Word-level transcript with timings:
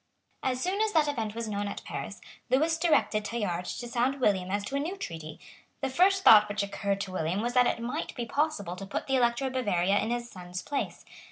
As 0.41 0.59
soon 0.59 0.81
as 0.81 0.93
that 0.93 1.07
event 1.07 1.35
was 1.35 1.47
known 1.47 1.67
at 1.67 1.83
Paris, 1.83 2.21
Lewis 2.49 2.75
directed 2.79 3.23
Tallard 3.23 3.65
to 3.65 3.87
sound 3.87 4.19
William 4.19 4.49
as 4.49 4.65
to 4.65 4.75
a 4.75 4.79
new 4.79 4.97
treaty. 4.97 5.39
The 5.81 5.91
first 5.91 6.23
thought 6.23 6.49
which 6.49 6.63
occurred 6.63 6.99
to 7.01 7.11
William 7.11 7.39
was 7.41 7.53
that 7.53 7.67
it 7.67 7.79
might 7.79 8.15
be 8.15 8.25
possible 8.25 8.75
to 8.77 8.85
put 8.87 9.05
the 9.05 9.15
Elector 9.17 9.45
of 9.45 9.53
Bavaria 9.53 9.99
in 9.99 10.09
his 10.09 10.27
son's 10.27 10.63
place. 10.63 11.05